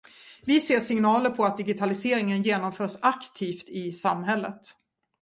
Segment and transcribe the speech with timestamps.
[0.43, 4.61] Vi ser signaler på att digitaliseringen genomförs aktivt i samhället.